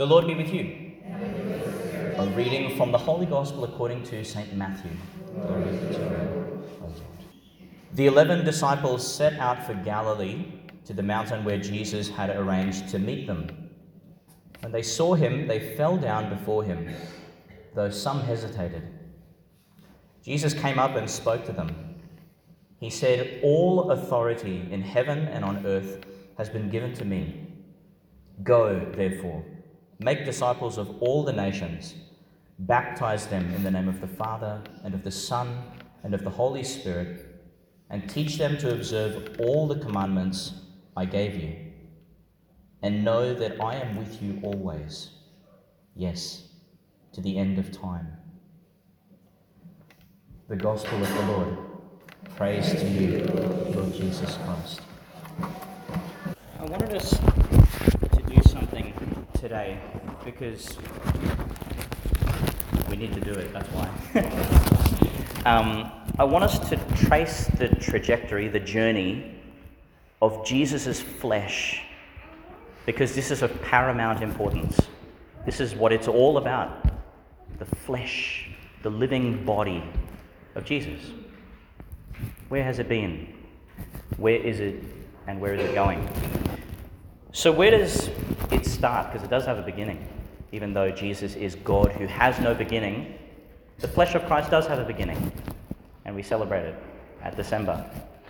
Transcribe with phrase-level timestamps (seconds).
[0.00, 0.92] The Lord be with you.
[2.16, 4.56] A reading from the Holy Gospel according to St.
[4.56, 4.92] Matthew.
[7.92, 10.46] The eleven disciples set out for Galilee
[10.86, 13.68] to the mountain where Jesus had arranged to meet them.
[14.60, 16.94] When they saw him, they fell down before him,
[17.74, 18.88] though some hesitated.
[20.24, 21.76] Jesus came up and spoke to them.
[22.78, 26.06] He said, All authority in heaven and on earth
[26.38, 27.48] has been given to me.
[28.42, 29.44] Go, therefore
[30.02, 31.94] Make disciples of all the nations,
[32.60, 35.62] baptize them in the name of the Father, and of the Son,
[36.02, 37.26] and of the Holy Spirit,
[37.90, 40.54] and teach them to observe all the commandments
[40.96, 41.54] I gave you.
[42.80, 45.10] And know that I am with you always,
[45.94, 46.48] yes,
[47.12, 48.10] to the end of time.
[50.48, 51.58] The Gospel of the Lord.
[52.36, 53.26] Praise to you,
[53.74, 54.80] Lord Jesus Christ.
[56.58, 57.20] I wanted us
[59.40, 59.80] today
[60.22, 60.76] because
[62.90, 63.88] we need to do it, that's why.
[65.50, 69.34] um, I want us to trace the trajectory, the journey
[70.20, 71.82] of Jesus' flesh
[72.84, 74.78] because this is of paramount importance.
[75.46, 76.84] This is what it's all about
[77.58, 78.50] the flesh,
[78.82, 79.82] the living body
[80.54, 81.00] of Jesus.
[82.50, 83.32] Where has it been?
[84.18, 84.82] Where is it?
[85.26, 86.06] And where is it going?
[87.32, 88.10] So, where does
[88.50, 89.12] it start?
[89.12, 90.08] Because it does have a beginning.
[90.52, 93.14] Even though Jesus is God who has no beginning,
[93.78, 95.20] the flesh of Christ does have a beginning.
[96.06, 96.74] And we celebrate it
[97.22, 97.84] at December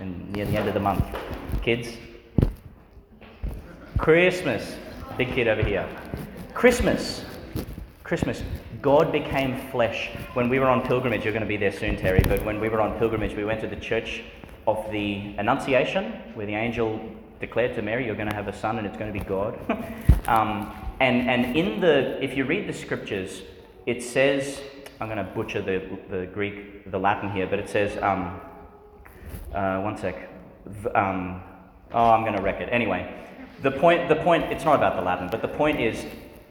[0.00, 1.02] and near the end of the month.
[1.62, 1.96] Kids,
[3.96, 4.76] Christmas.
[5.16, 5.88] Big kid over here.
[6.52, 7.24] Christmas.
[8.02, 8.42] Christmas.
[8.82, 10.10] God became flesh.
[10.34, 12.68] When we were on pilgrimage, you're going to be there soon, Terry, but when we
[12.68, 14.22] were on pilgrimage, we went to the church
[14.66, 17.00] of the Annunciation, where the angel
[17.40, 19.58] declared to Mary, You're going to have a son and it's going to be God.
[20.28, 23.42] um, and, and in the, if you read the scriptures,
[23.86, 24.60] it says,
[25.00, 28.40] I'm going to butcher the, the Greek, the Latin here, but it says, um,
[29.52, 30.30] uh, one sec.
[30.94, 31.42] Um,
[31.92, 32.68] oh, I'm going to wreck it.
[32.72, 33.12] Anyway,
[33.62, 36.04] the point, the point, it's not about the Latin, but the point is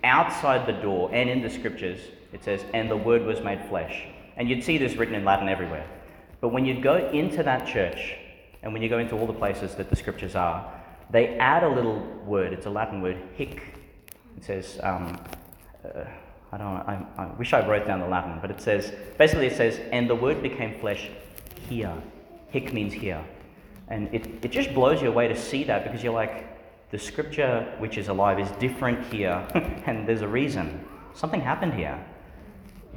[0.03, 2.00] outside the door and in the scriptures,
[2.31, 4.05] it says, and the word was made flesh.
[4.38, 5.85] And you'd see this written in Latin everywhere.
[6.41, 8.15] But when you go into that church,
[8.63, 10.74] and when you go into all the places that the scriptures are,
[11.09, 12.53] they add a little word.
[12.53, 13.62] It's a Latin word, hic.
[14.38, 15.19] It says, um,
[15.84, 16.06] uh,
[16.51, 19.56] I don't I, I, wish I wrote down the Latin, but it says, basically it
[19.56, 21.09] says, and the word became flesh
[21.69, 21.94] here.
[22.50, 23.24] Hic means here.
[23.90, 26.50] And it, it just blows you away to see that because you're like,
[26.91, 29.45] the scripture which is alive is different here,
[29.88, 30.88] and there's a reason.
[31.16, 32.03] Something happened here.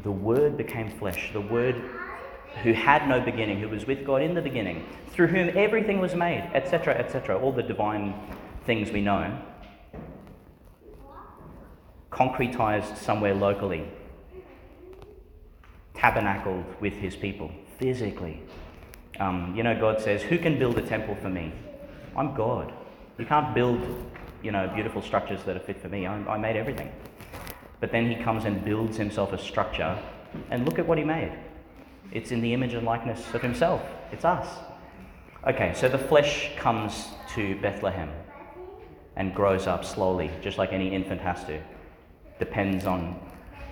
[0.02, 1.30] The word became flesh.
[1.32, 1.76] The word
[2.62, 6.14] who had no beginning, who was with God in the beginning, through whom everything was
[6.14, 8.14] made, etc., etc., all the divine
[8.64, 9.38] things we know,
[12.10, 13.86] concretized somewhere locally,
[15.94, 18.42] tabernacled with his people, physically.
[19.20, 21.52] Um, you know, God says, Who can build a temple for me?
[22.16, 22.72] I'm God.
[23.18, 23.80] You can't build,
[24.42, 26.06] you know, beautiful structures that are fit for me.
[26.06, 26.90] I, I made everything.
[27.80, 29.98] But then he comes and builds himself a structure,
[30.50, 31.32] and look at what he made.
[32.12, 33.82] It's in the image and likeness of himself.
[34.12, 34.46] It's us.
[35.46, 38.10] Okay, so the flesh comes to Bethlehem
[39.16, 41.60] and grows up slowly, just like any infant has to.
[42.38, 43.18] Depends on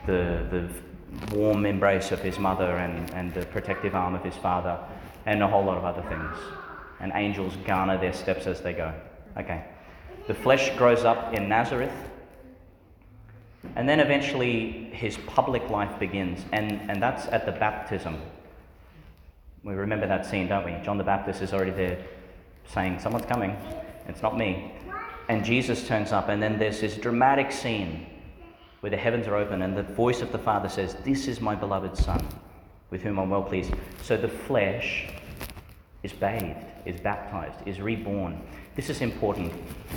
[0.07, 4.79] the, the warm embrace of his mother and, and the protective arm of his father,
[5.27, 6.37] and a whole lot of other things.
[7.01, 8.93] And angels garner their steps as they go.
[9.37, 9.65] Okay.
[10.27, 11.93] The flesh grows up in Nazareth,
[13.77, 18.17] and then eventually his public life begins, and, and that's at the baptism.
[19.63, 20.77] We remember that scene, don't we?
[20.85, 21.99] John the Baptist is already there
[22.73, 23.57] saying, Someone's coming.
[24.07, 24.73] It's not me.
[25.29, 28.07] And Jesus turns up, and then there's this dramatic scene
[28.81, 31.55] where the heavens are open, and the voice of the Father says, This is my
[31.55, 32.23] beloved Son,
[32.91, 33.73] with whom I'm well pleased.
[34.03, 35.09] So the flesh
[36.03, 38.41] is bathed, is baptized, is reborn.
[38.77, 39.53] This is important.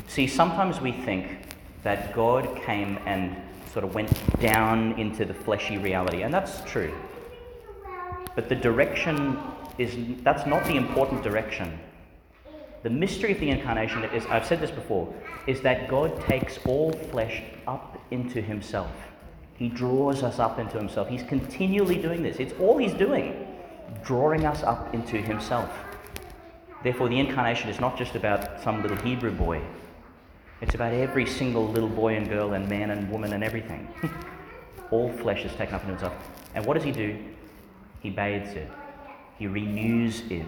[0.08, 1.47] See, sometimes we think
[1.84, 3.36] that God came and
[3.72, 6.94] sort of went down into the fleshy reality, and that's true.
[8.36, 9.40] But the direction
[9.78, 11.80] is that's not the important direction.
[12.84, 15.14] The mystery of the incarnation is, I've said this before,
[15.48, 18.92] is that God takes all flesh up into himself.
[19.58, 21.10] He draws us up into himself.
[21.10, 22.38] He's continually doing this.
[22.38, 23.48] It's all he's doing,
[24.04, 25.72] drawing us up into himself.
[26.84, 29.62] Therefore, the incarnation is not just about some little Hebrew boy
[30.62, 33.88] it's about every single little boy and girl and man and woman and everything.
[34.92, 36.16] All flesh is taken up into himself.
[36.56, 37.18] And what does he do?
[38.02, 38.72] He bathes it,
[39.38, 40.46] he renews it,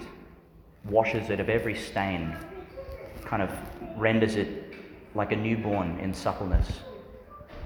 [0.85, 2.35] washes it of every stain,
[3.25, 3.51] kind of
[3.97, 4.73] renders it
[5.15, 6.79] like a newborn in suppleness.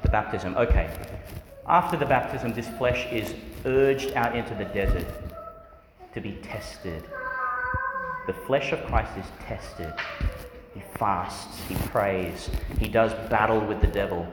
[0.01, 0.55] The baptism.
[0.57, 0.89] Okay,
[1.67, 3.33] after the baptism, this flesh is
[3.65, 5.07] urged out into the desert
[6.13, 7.03] to be tested.
[8.27, 9.93] The flesh of Christ is tested.
[10.73, 12.49] He fasts, he prays,
[12.79, 14.27] he does battle with the devil.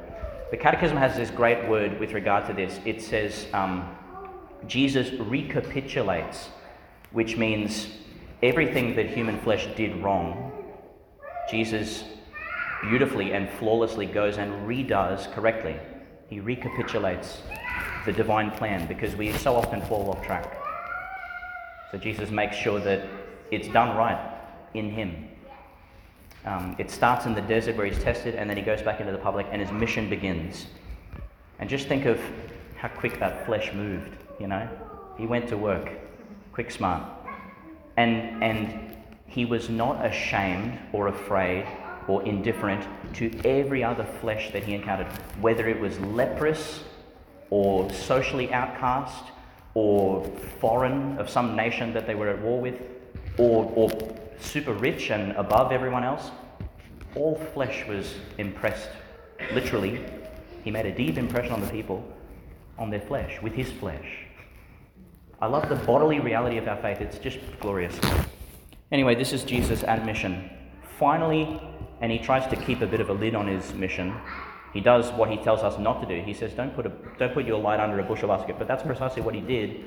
[0.51, 2.81] The Catechism has this great word with regard to this.
[2.85, 3.97] It says um,
[4.67, 6.49] Jesus recapitulates,
[7.13, 7.89] which means
[8.43, 10.53] everything that human flesh did wrong,
[11.51, 12.05] Jesus
[12.83, 15.77] beautifully and flawlessly goes and redoes correctly.
[16.29, 17.43] He recapitulates
[18.07, 20.57] the divine plan because we so often fall off track.
[21.91, 23.07] So Jesus makes sure that
[23.51, 24.39] it's done right
[24.75, 25.29] in Him.
[26.45, 29.13] Um, it starts in the desert where he's tested, and then he goes back into
[29.13, 30.67] the public, and his mission begins.
[31.59, 32.19] And just think of
[32.77, 34.69] how quick that flesh moved, you know?
[35.19, 35.91] He went to work,
[36.53, 37.03] quick, smart.
[37.99, 38.97] And, and
[39.27, 41.67] he was not ashamed or afraid
[42.09, 45.07] or indifferent to every other flesh that he encountered,
[45.41, 46.83] whether it was leprous
[47.51, 49.25] or socially outcast
[49.75, 50.25] or
[50.59, 52.81] foreign of some nation that they were at war with,
[53.39, 53.91] or, or
[54.41, 56.31] super rich and above everyone else.
[57.15, 58.91] All flesh was impressed,
[59.53, 60.05] literally.
[60.65, 62.05] He made a deep impression on the people,
[62.79, 64.27] on their flesh, with his flesh.
[65.41, 67.99] I love the bodily reality of our faith, it's just glorious.
[68.93, 70.51] Anyway, this is Jesus' admission.
[70.99, 71.61] Finally,
[72.01, 74.15] and he tries to keep a bit of a lid on his mission.
[74.73, 76.23] He does what he tells us not to do.
[76.23, 78.57] He says, Don't put, a, don't put your light under a bushel basket.
[78.59, 79.85] But that's precisely what he did,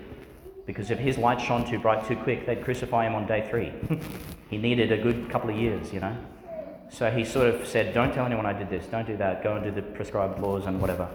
[0.66, 3.74] because if his light shone too bright too quick, they'd crucify him on day three.
[4.50, 6.16] he needed a good couple of years, you know.
[6.90, 9.56] So he sort of said, Don't tell anyone I did this, don't do that, go
[9.56, 11.10] and do the prescribed laws and whatever.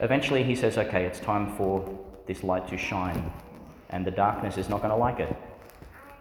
[0.00, 3.32] Eventually he says, Okay, it's time for this light to shine,
[3.90, 5.36] and the darkness is not going to like it.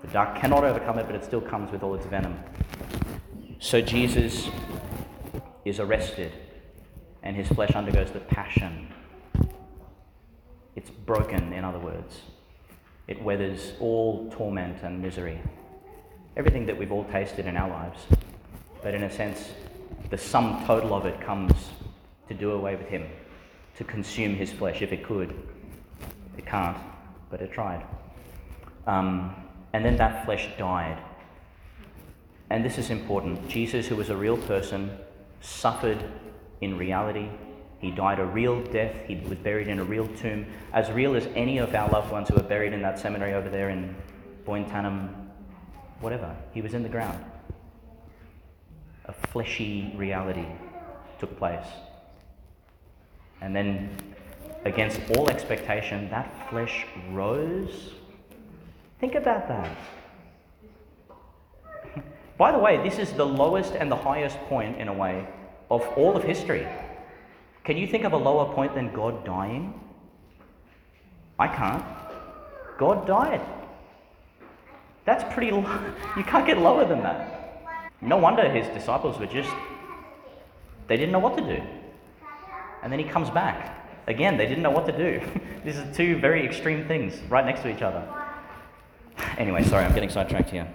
[0.02, 2.38] The dark cannot overcome it, but it still comes with all its venom.
[3.60, 4.50] So Jesus
[5.64, 6.32] is arrested,
[7.22, 8.92] and his flesh undergoes the passion.
[10.76, 12.22] It's broken, in other words.
[13.08, 15.42] It weathers all torment and misery.
[16.38, 18.00] Everything that we've all tasted in our lives.
[18.82, 19.50] But in a sense,
[20.10, 21.54] the sum total of it comes
[22.28, 23.08] to do away with him,
[23.78, 25.34] to consume his flesh if it could.
[26.38, 26.78] It can't,
[27.30, 27.86] but it tried.
[28.88, 29.36] Um,
[29.74, 30.98] and then that flesh died.
[32.50, 33.48] And this is important.
[33.48, 34.98] Jesus, who was a real person,
[35.42, 36.04] suffered
[36.62, 37.30] in reality.
[37.82, 38.96] He died a real death.
[39.08, 42.30] He was buried in a real tomb, as real as any of our loved ones
[42.30, 43.96] who are buried in that cemetery over there in
[44.46, 45.10] Boyne Tannum,
[46.00, 46.36] whatever.
[46.54, 47.24] He was in the ground.
[49.06, 50.46] A fleshy reality
[51.20, 51.66] took place.
[53.42, 53.98] And then,
[54.64, 57.92] against all expectation, that flesh rose
[59.02, 59.76] Think about that.
[62.38, 65.28] By the way, this is the lowest and the highest point, in a way,
[65.72, 66.68] of all of history.
[67.64, 69.80] Can you think of a lower point than God dying?
[71.38, 71.84] I can't.
[72.78, 73.42] God died.
[75.06, 75.62] That's pretty low.
[76.18, 77.94] You can't get lower than that.
[78.02, 79.52] No wonder his disciples were just,
[80.88, 81.62] they didn't know what to do.
[82.82, 83.78] And then he comes back.
[84.08, 85.22] Again, they didn't know what to do.
[85.64, 88.04] These are two very extreme things right next to each other.
[89.38, 90.68] Anyway, sorry, I'm getting sidetracked here.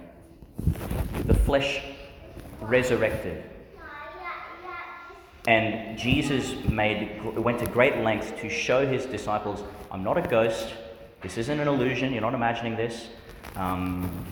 [1.25, 1.81] The flesh
[2.61, 3.43] resurrected.
[5.47, 10.73] And Jesus made, went to great lengths to show his disciples I'm not a ghost.
[11.21, 12.11] This isn't an illusion.
[12.11, 13.07] You're not imagining this.
[13.55, 14.25] Um,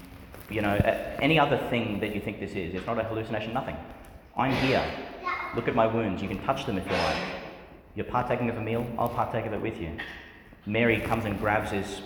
[0.50, 0.76] you know,
[1.22, 2.76] any other thing that you think this is.
[2.76, 3.78] It's not a hallucination, nothing.
[4.38, 4.84] I'm here.
[5.56, 6.22] Look at my wounds.
[6.22, 7.18] You can touch them if you like.
[7.96, 9.98] You're partaking of a meal, I'll partake of it with you.
[10.66, 12.02] Mary comes and grabs his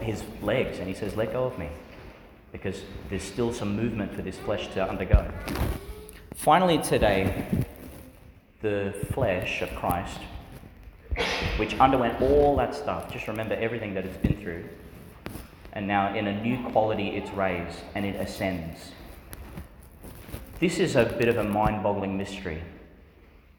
[0.00, 1.68] his legs and he says, Let go of me.
[2.52, 5.28] Because there's still some movement for this flesh to undergo.
[6.36, 7.63] Finally, today,
[8.64, 10.20] the flesh of Christ,
[11.58, 14.64] which underwent all that stuff, just remember everything that it's been through,
[15.74, 18.92] and now in a new quality it's raised and it ascends.
[20.60, 22.62] This is a bit of a mind boggling mystery.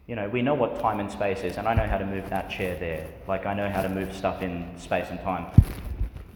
[0.08, 2.28] You know, we know what time and space is, and I know how to move
[2.32, 3.08] that chair there.
[3.28, 5.46] Like, I know how to move stuff in space and time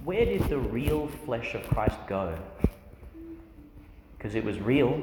[0.06, 2.36] where did the real flesh of Christ go?
[4.18, 5.02] Because it was real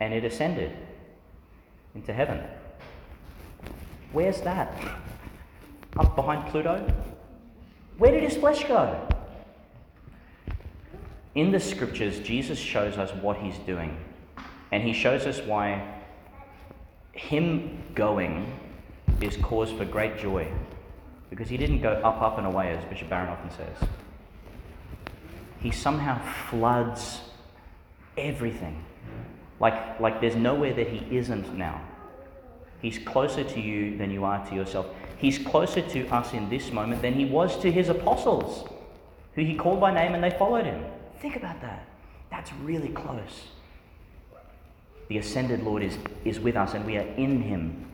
[0.00, 0.76] and it ascended
[1.98, 2.40] into heaven.
[4.12, 4.72] Where's that?
[5.96, 6.86] Up behind Pluto?
[7.98, 9.08] Where did his flesh go?
[11.34, 13.96] In the scriptures, Jesus shows us what he's doing.
[14.70, 15.82] And he shows us why
[17.12, 18.46] him going
[19.20, 20.46] is cause for great joy
[21.30, 23.88] because he didn't go up, up, and away, as Bishop Barron often says.
[25.60, 27.20] He somehow floods
[28.16, 28.84] everything.
[29.58, 31.82] Like, like there's nowhere that he isn't now.
[32.80, 34.86] He's closer to you than you are to yourself.
[35.16, 38.68] He's closer to us in this moment than he was to his apostles,
[39.34, 40.84] who he called by name and they followed him.
[41.20, 41.86] Think about that.
[42.30, 43.48] That's really close.
[45.08, 47.86] The ascended Lord is, is with us and we are in him.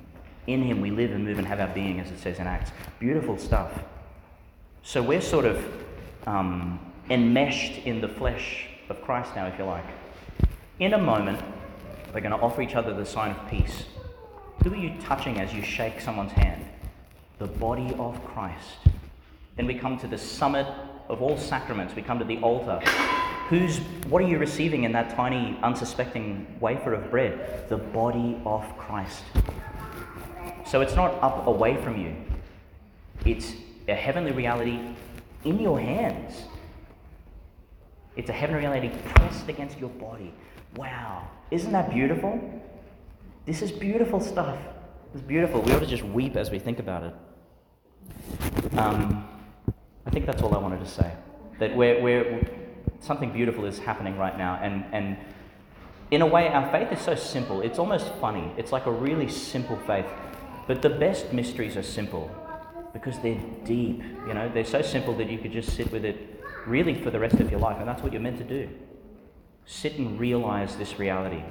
[0.47, 2.71] In him we live and move and have our being, as it says in Acts.
[2.99, 3.73] Beautiful stuff.
[4.83, 5.65] So we're sort of
[6.27, 9.87] um, enmeshed in the flesh of Christ now, if you like.
[10.79, 11.41] In a moment,
[12.13, 13.85] we're going to offer each other the sign of peace.
[14.65, 16.65] Who are you touching as you shake someone's hand?
[17.39, 18.79] The body of Christ.
[19.57, 20.67] Then we come to the summit
[21.11, 21.95] of all sacraments.
[21.95, 22.81] We come to the altar.
[23.51, 23.77] Who's,
[24.09, 27.69] what are you receiving in that tiny, unsuspecting wafer of bread?
[27.69, 29.23] The body of Christ.
[30.65, 32.17] So it's not up away from you,
[33.27, 33.53] it's
[33.87, 34.81] a heavenly reality
[35.45, 36.37] in your hands.
[38.17, 40.33] It's a heavenly reality pressed against your body.
[40.77, 41.29] Wow.
[41.51, 42.41] Isn't that beautiful?
[43.47, 44.59] This is beautiful stuff.
[45.13, 45.61] It's beautiful.
[45.61, 48.79] We ought to just weep as we think about it.
[48.79, 49.29] Um,
[50.07, 51.13] I think that's all I wanted to say.
[51.59, 52.47] That we're, we're,
[53.01, 54.59] something beautiful is happening right now.
[54.63, 55.19] And, and
[56.11, 57.61] in a way, our faith is so simple.
[57.61, 58.51] It's almost funny.
[58.57, 60.07] It's like a really simple faith.
[60.67, 62.35] But the best mysteries are simple
[62.95, 64.03] because they're deep.
[64.27, 67.21] You know, they're so simple that you could just sit with it really for the
[67.21, 67.77] rest of your life.
[67.79, 68.71] And that's what you're meant to do.
[69.67, 71.43] Sit and realize this reality.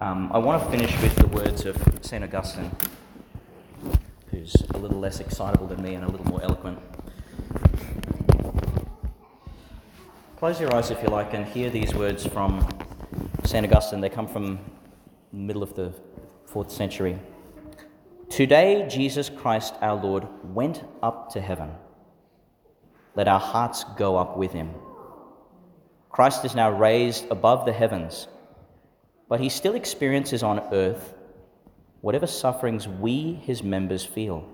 [0.00, 2.22] Um, I want to finish with the words of St.
[2.22, 2.70] Augustine,
[4.30, 6.78] who's a little less excitable than me and a little more eloquent.
[10.36, 12.64] Close your eyes if you like and hear these words from
[13.42, 13.66] St.
[13.66, 14.00] Augustine.
[14.00, 14.60] They come from
[15.32, 15.92] the middle of the
[16.46, 17.18] fourth century.
[18.28, 21.72] Today, Jesus Christ our Lord went up to heaven.
[23.16, 24.70] Let our hearts go up with him.
[26.08, 28.28] Christ is now raised above the heavens,
[29.28, 31.14] but he still experiences on earth
[32.00, 34.48] whatever sufferings we, his members, feel.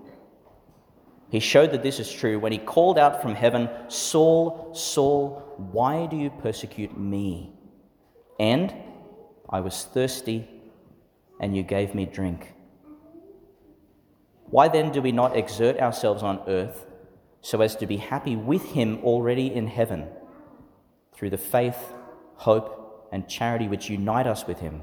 [1.30, 6.06] He showed that this is true when he called out from heaven, Saul, Saul, why
[6.06, 7.52] do you persecute me?
[8.38, 8.74] And
[9.48, 10.48] I was thirsty,
[11.40, 12.52] and you gave me drink.
[14.46, 16.86] Why then do we not exert ourselves on earth
[17.40, 20.06] so as to be happy with him already in heaven
[21.12, 21.92] through the faith,
[22.36, 22.83] hope,
[23.14, 24.82] and charity which unite us with him?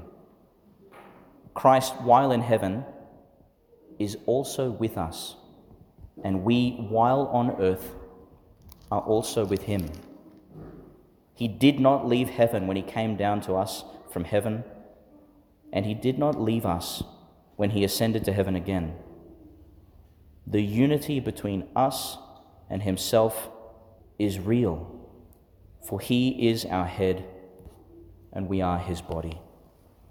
[1.52, 2.84] Christ, while in heaven,
[3.98, 5.36] is also with us
[6.24, 7.94] and we, while on earth,
[8.90, 9.90] are also with him.
[11.34, 14.64] He did not leave heaven when he came down to us from heaven,
[15.72, 17.02] and he did not leave us
[17.56, 18.94] when he ascended to heaven again.
[20.46, 22.18] The unity between us
[22.68, 23.50] and himself
[24.18, 25.10] is real,
[25.86, 27.24] for he is our head
[28.32, 29.41] and we are his body.